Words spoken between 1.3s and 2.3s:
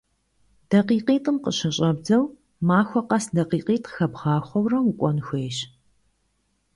къыщыщӀэбдзэу,